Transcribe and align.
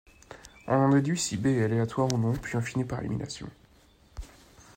On 0.67 0.73
en 0.73 0.89
déduit 0.89 1.15
si 1.15 1.37
B 1.37 1.45
est 1.45 1.63
Aléatoire 1.63 2.11
ou 2.11 2.17
non 2.17 2.33
puis 2.33 2.55
on 2.55 2.61
finit 2.61 2.85
par 2.85 3.01
élimination. 3.01 3.47